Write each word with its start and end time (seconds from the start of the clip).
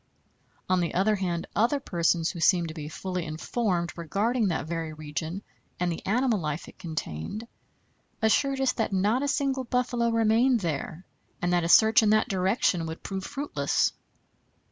On 0.67 0.79
the 0.79 0.95
other 0.95 1.13
hand, 1.17 1.45
other 1.55 1.79
persons 1.79 2.31
who 2.31 2.39
seemed 2.39 2.69
to 2.69 2.73
be 2.73 2.89
fully 2.89 3.23
informed 3.23 3.95
regarding 3.95 4.47
that 4.47 4.65
very 4.65 4.93
region 4.93 5.43
and 5.79 5.91
the 5.91 6.03
animal 6.07 6.39
life 6.39 6.67
it 6.67 6.79
contained, 6.79 7.47
assured 8.19 8.59
us 8.59 8.71
that 8.71 8.91
not 8.93 9.21
a 9.21 9.27
single 9.27 9.63
buffalo 9.65 10.09
remained 10.09 10.61
there, 10.61 11.05
and 11.39 11.53
that 11.53 11.63
a 11.63 11.69
search 11.69 12.01
in 12.01 12.09
that 12.09 12.27
direction 12.29 12.87
would 12.87 13.03
prove 13.03 13.23
fruitless. 13.25 13.93